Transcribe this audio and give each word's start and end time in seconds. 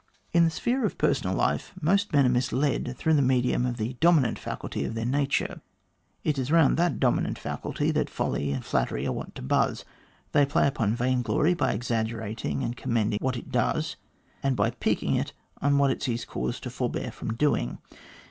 In 0.33 0.45
the 0.45 0.49
sphere 0.49 0.83
of 0.83 0.97
personal 0.97 1.35
life 1.35 1.75
most 1.79 2.11
men 2.11 2.25
are 2.25 2.29
misled 2.29 2.95
through 2.97 3.13
the 3.13 3.21
medium 3.21 3.67
of 3.67 3.77
the 3.77 3.97
dominant 4.01 4.39
faculty 4.39 4.83
of 4.83 4.95
their 4.95 5.05
nature. 5.05 5.61
It 6.23 6.39
is 6.39 6.49
round 6.51 6.75
that 6.77 6.99
dominant 6.99 7.37
faculty 7.37 7.91
that 7.91 8.09
folly 8.09 8.51
and 8.51 8.65
flattery 8.65 9.05
are 9.05 9.11
wont 9.11 9.35
to 9.35 9.43
buzz. 9.43 9.85
They 10.31 10.43
play 10.43 10.65
upon 10.65 10.95
vain 10.95 11.21
glory 11.21 11.53
by 11.53 11.73
exaggerating 11.73 12.63
and 12.63 12.75
commending 12.75 13.19
what 13.21 13.37
it 13.37 13.51
does, 13.51 13.95
and 14.41 14.55
by 14.55 14.71
piquing 14.71 15.13
it 15.17 15.33
on 15.61 15.77
what 15.77 15.91
it 15.91 16.01
sees 16.01 16.25
cause 16.25 16.59
to 16.61 16.71
forbear 16.71 17.11
from 17.11 17.35
doing. 17.35 17.77